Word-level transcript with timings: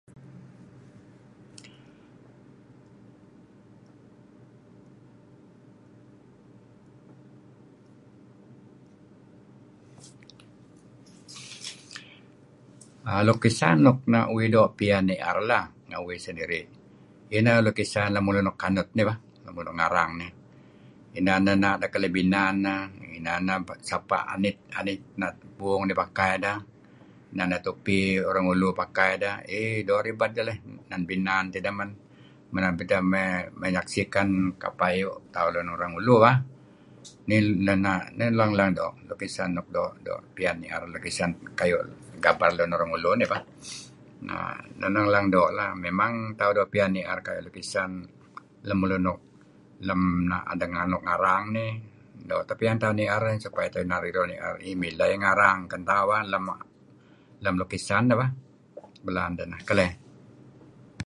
Lukisan 13.27 13.77
luk 13.85 13.99
na' 14.13 14.27
uih 14.33 14.47
doo' 14.53 14.73
piyan 14.79 15.03
ni'er 15.09 15.37
lah, 15.49 15.63
nga' 15.89 16.01
uih 16.07 16.19
sendiri, 16.25 16.61
iah 16.65 17.35
ineh 17.39 17.55
lukisan 17.65 18.09
lemulun 18.15 18.45
luk 18.47 18.57
kanut 18.63 18.87
nih 18.95 19.05
bah, 19.09 19.17
luk 19.67 19.75
ngarang 19.79 20.11
nih. 20.21 20.31
Inan 21.17 21.43
ena' 21.53 21.75
deh 21.81 21.89
keleh 21.93 22.11
binan 22.17 22.53
neh, 22.65 22.81
inan 23.17 23.39
neh 23.47 23.57
sapa' 23.89 24.23
anit, 24.33 24.55
anit 24.79 24.97
puung 25.57 25.83
pakai 26.01 26.31
deh, 26.45 27.53
tupi 27.65 27.97
orang 28.29 28.45
ulu 28.53 28.67
pakai 28.81 29.11
deh, 29.23 29.35
ei 29.57 29.69
doo' 29.87 30.03
ribed 30.05 30.31
deh 30.37 30.43
leh, 30.49 30.57
inan 30.87 31.01
binan 31.09 31.43
tideh 31.53 31.73
men 31.79 31.89
err 32.57 33.01
menyaksikan 33.63 34.27
kapeh 34.61 34.87
ayu' 34.93 35.15
tauh 35.33 35.49
lun 35.53 35.67
orang 35.75 35.91
ulu 35.99 36.15
bah. 36.25 36.35
Inih 37.27 37.43
na' 38.17 38.29
lang-lang 38.39 38.71
doo' 38.79 38.93
lukisan 39.09 39.49
luk 39.57 39.67
doo'-doo' 39.75 40.19
kayu' 41.59 41.81
gaber 42.25 42.51
lun 42.57 42.69
orang 42.77 42.91
ulu 43.01 43.11
nih 43.17 43.25
bah, 43.33 43.41
memang 45.83 46.13
tauh 46.39 46.53
doo' 46.55 46.69
piyan 46.73 46.91
ni'er 46.93 47.17
lukisan 47.45 47.89
luk 49.05 49.19
ngarang 51.05 51.45
nih, 51.55 51.71
doo' 52.29 52.45
teh 52.47 52.53
piyan 52.61 52.77
tauh 52.77 52.93
supaya 53.41 53.67
tauh 53.73 53.81
doo' 54.13 54.27
ni'er 54.29 54.53
eh 54.61 54.77
mileh 54.77 55.07
iyah 55.09 55.17
ngarang 55.23 55.59
ken 55.65 55.81
tauh 55.81 56.05
bah 56.13 56.21
lem 57.41 57.55
lukisan 57.57 58.03
nen 58.05 58.13
bah 58.21 58.29
belaan 59.01 59.33
deh. 59.41 59.49
Keleh. 59.65 59.91